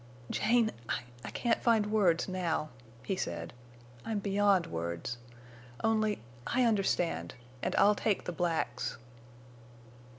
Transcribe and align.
"Jane, 0.31 0.71
I—I 0.89 1.29
can't 1.29 1.61
find 1.61 1.91
words—now," 1.91 2.69
he 3.03 3.15
said. 3.15 3.53
"I'm 4.03 4.17
beyond 4.17 4.65
words. 4.65 5.19
Only—I 5.83 6.63
understand. 6.63 7.35
And 7.61 7.75
I'll 7.75 7.93
take 7.93 8.23
the 8.25 8.31
blacks." 8.31 8.97